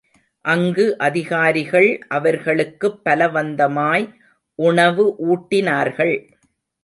[0.45, 4.07] அங்கு அதிகாரிகள் அவர்களுக்குப் பலவந்தமாய்
[4.59, 6.15] உணவு ஊட்டினார்கள்.